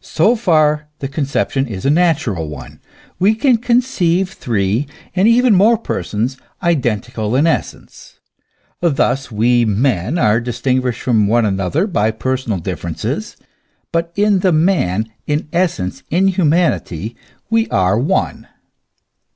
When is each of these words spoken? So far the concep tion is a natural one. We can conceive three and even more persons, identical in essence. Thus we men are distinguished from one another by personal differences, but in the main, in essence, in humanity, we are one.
So 0.00 0.36
far 0.36 0.86
the 1.00 1.08
concep 1.08 1.50
tion 1.50 1.66
is 1.66 1.84
a 1.84 1.90
natural 1.90 2.48
one. 2.48 2.80
We 3.18 3.34
can 3.34 3.56
conceive 3.56 4.30
three 4.30 4.86
and 5.16 5.26
even 5.26 5.52
more 5.56 5.76
persons, 5.76 6.36
identical 6.62 7.34
in 7.34 7.44
essence. 7.44 8.20
Thus 8.80 9.32
we 9.32 9.64
men 9.64 10.16
are 10.16 10.38
distinguished 10.40 11.02
from 11.02 11.26
one 11.26 11.44
another 11.44 11.88
by 11.88 12.12
personal 12.12 12.58
differences, 12.60 13.36
but 13.90 14.12
in 14.14 14.38
the 14.46 14.52
main, 14.52 15.12
in 15.26 15.48
essence, 15.52 16.04
in 16.08 16.28
humanity, 16.28 17.16
we 17.50 17.66
are 17.66 17.98
one. 17.98 18.46